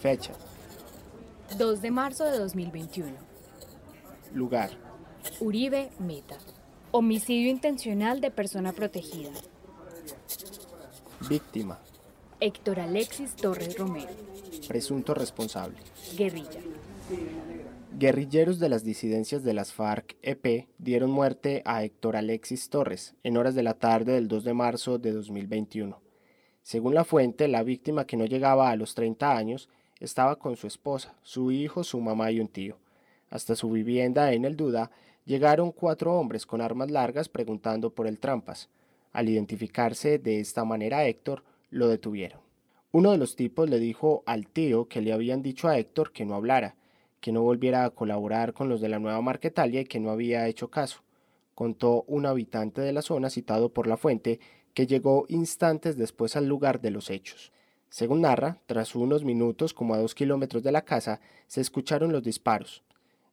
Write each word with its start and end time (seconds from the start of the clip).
Fecha. 0.00 0.32
2 1.58 1.80
de 1.80 1.90
marzo 1.90 2.24
de 2.24 2.38
2021. 2.38 3.12
Lugar. 4.34 4.70
Uribe 5.40 5.90
Meta. 5.98 6.36
Homicidio 6.90 7.50
intencional 7.50 8.20
de 8.20 8.30
persona 8.30 8.72
protegida. 8.72 9.30
Víctima. 11.28 11.78
Héctor 12.40 12.80
Alexis 12.80 13.34
Torres 13.34 13.78
Romero. 13.78 14.10
Presunto 14.68 15.14
responsable. 15.14 15.78
Guerrilla. 16.16 16.60
Guerrilleros 17.98 18.58
de 18.58 18.68
las 18.68 18.84
disidencias 18.84 19.42
de 19.42 19.54
las 19.54 19.72
FARC-EP 19.72 20.68
dieron 20.78 21.10
muerte 21.10 21.62
a 21.64 21.82
Héctor 21.82 22.16
Alexis 22.16 22.68
Torres 22.68 23.14
en 23.22 23.38
horas 23.38 23.54
de 23.54 23.62
la 23.62 23.74
tarde 23.74 24.12
del 24.12 24.28
2 24.28 24.44
de 24.44 24.52
marzo 24.52 24.98
de 24.98 25.12
2021. 25.12 26.05
Según 26.66 26.94
la 26.94 27.04
fuente, 27.04 27.46
la 27.46 27.62
víctima 27.62 28.08
que 28.08 28.16
no 28.16 28.24
llegaba 28.24 28.70
a 28.70 28.74
los 28.74 28.96
30 28.96 29.36
años 29.36 29.68
estaba 30.00 30.34
con 30.34 30.56
su 30.56 30.66
esposa, 30.66 31.14
su 31.22 31.52
hijo, 31.52 31.84
su 31.84 32.00
mamá 32.00 32.32
y 32.32 32.40
un 32.40 32.48
tío. 32.48 32.76
Hasta 33.30 33.54
su 33.54 33.70
vivienda 33.70 34.32
en 34.32 34.44
el 34.44 34.56
Duda 34.56 34.90
llegaron 35.26 35.70
cuatro 35.70 36.18
hombres 36.18 36.44
con 36.44 36.60
armas 36.60 36.90
largas 36.90 37.28
preguntando 37.28 37.90
por 37.90 38.08
el 38.08 38.18
Trampas. 38.18 38.68
Al 39.12 39.28
identificarse 39.28 40.18
de 40.18 40.40
esta 40.40 40.64
manera 40.64 41.06
Héctor, 41.06 41.44
lo 41.70 41.86
detuvieron. 41.86 42.40
Uno 42.90 43.12
de 43.12 43.18
los 43.18 43.36
tipos 43.36 43.70
le 43.70 43.78
dijo 43.78 44.24
al 44.26 44.48
tío 44.48 44.88
que 44.88 45.02
le 45.02 45.12
habían 45.12 45.42
dicho 45.42 45.68
a 45.68 45.78
Héctor 45.78 46.10
que 46.10 46.24
no 46.24 46.34
hablara, 46.34 46.74
que 47.20 47.30
no 47.30 47.42
volviera 47.42 47.84
a 47.84 47.90
colaborar 47.90 48.54
con 48.54 48.68
los 48.68 48.80
de 48.80 48.88
la 48.88 48.98
nueva 48.98 49.22
Marquetalia 49.22 49.82
y 49.82 49.86
que 49.86 50.00
no 50.00 50.10
había 50.10 50.48
hecho 50.48 50.68
caso. 50.68 51.04
Contó 51.54 52.02
un 52.08 52.26
habitante 52.26 52.80
de 52.80 52.92
la 52.92 53.02
zona 53.02 53.30
citado 53.30 53.68
por 53.68 53.86
la 53.86 53.96
fuente 53.96 54.40
que 54.76 54.86
llegó 54.86 55.24
instantes 55.30 55.96
después 55.96 56.36
al 56.36 56.48
lugar 56.48 56.82
de 56.82 56.90
los 56.90 57.08
hechos. 57.08 57.50
Según 57.88 58.20
narra, 58.20 58.58
tras 58.66 58.94
unos 58.94 59.24
minutos, 59.24 59.72
como 59.72 59.94
a 59.94 59.98
dos 59.98 60.14
kilómetros 60.14 60.62
de 60.62 60.70
la 60.70 60.82
casa, 60.82 61.18
se 61.46 61.62
escucharon 61.62 62.12
los 62.12 62.22
disparos. 62.22 62.84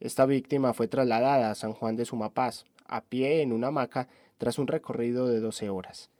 Esta 0.00 0.26
víctima 0.26 0.74
fue 0.74 0.86
trasladada 0.86 1.50
a 1.50 1.54
San 1.54 1.72
Juan 1.72 1.96
de 1.96 2.04
Sumapaz, 2.04 2.66
a 2.84 3.00
pie 3.00 3.40
en 3.40 3.52
una 3.52 3.68
hamaca, 3.68 4.06
tras 4.36 4.58
un 4.58 4.66
recorrido 4.66 5.28
de 5.28 5.40
12 5.40 5.70
horas. 5.70 6.10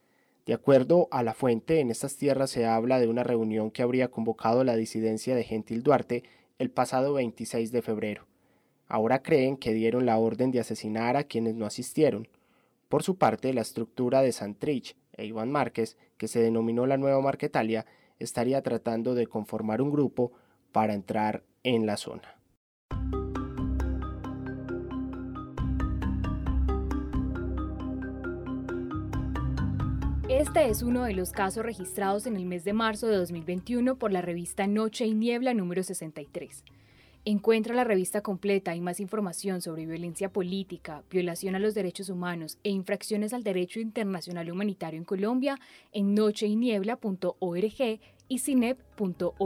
De 0.47 0.55
acuerdo 0.55 1.07
a 1.11 1.23
la 1.23 1.35
fuente, 1.35 1.81
en 1.81 1.91
estas 1.91 2.17
tierras 2.17 2.49
se 2.49 2.65
habla 2.65 2.99
de 2.99 3.09
una 3.09 3.23
reunión 3.23 3.71
que 3.71 3.83
habría 3.83 4.11
convocado 4.11 4.65
la 4.65 4.75
disidencia 4.75 5.35
de 5.35 5.45
Gentil 5.45 5.83
Duarte 5.83 6.25
el 6.59 6.71
pasado 6.71 7.13
26 7.13 7.73
de 7.73 7.83
febrero. 7.83 8.27
Ahora 8.89 9.23
creen 9.23 9.59
que 9.59 9.75
dieron 9.75 10.07
la 10.07 10.17
orden 10.17 10.51
de 10.51 10.61
asesinar 10.61 11.19
a 11.19 11.25
quienes 11.25 11.57
no 11.57 11.67
asistieron. 11.67 12.27
Por 12.89 13.03
su 13.03 13.17
parte, 13.17 13.53
la 13.53 13.61
estructura 13.61 14.23
de 14.23 14.33
Santrich 14.33 14.97
e 15.21 15.27
Iván 15.27 15.51
Márquez, 15.51 15.97
que 16.17 16.29
se 16.29 16.41
denominó 16.41 16.87
la 16.87 16.97
Nueva 16.97 17.21
Marquetalia, 17.21 17.87
estaría 18.19 18.63
tratando 18.63 19.15
de 19.15 19.27
conformar 19.27 19.83
un 19.83 19.91
grupo 19.91 20.33
para 20.73 20.95
entrar 20.95 21.43
en 21.63 21.87
la 21.87 21.97
zona. 21.97 22.37
Este 30.29 30.69
es 30.69 30.83
uno 30.83 31.03
de 31.03 31.13
los 31.13 31.33
casos 31.33 31.65
registrados 31.65 32.27
en 32.27 32.37
el 32.37 32.47
mes 32.47 32.63
de 32.63 32.73
marzo 32.73 33.09
de 33.09 33.17
2021 33.17 33.97
por 33.97 34.13
la 34.13 34.23
revista 34.23 34.69
Noche 34.69 35.05
y 35.05 35.13
Niebla 35.13 35.55
número 35.55 35.83
63. 35.83 36.65
Encuentra 37.27 37.75
la 37.75 37.85
revista 37.85 38.23
completa 38.23 38.75
y 38.75 38.81
más 38.81 38.99
información 38.99 39.61
sobre 39.61 39.85
violencia 39.85 40.33
política, 40.33 41.05
violación 41.11 41.55
a 41.55 41.59
los 41.59 41.75
derechos 41.75 42.09
humanos 42.09 42.59
e 42.65 42.71
infracciones 42.71 43.35
al 43.35 43.43
derecho 43.43 43.79
internacional 43.79 44.51
humanitario 44.51 44.97
en 44.97 45.05
Colombia 45.05 45.59
en 45.93 46.15
nocheyniebla.org 46.15 48.01
y 48.29 48.39
cinep.org.co. 48.39 49.41